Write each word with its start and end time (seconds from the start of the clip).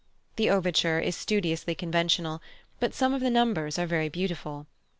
The 0.35 0.49
overture 0.49 0.99
is 0.99 1.15
studiously 1.15 1.75
conventional, 1.75 2.41
but 2.79 2.95
some 2.95 3.13
of 3.13 3.21
the 3.21 3.29
numbers 3.29 3.77
are 3.77 3.85
very 3.85 4.09
beautiful. 4.09 4.65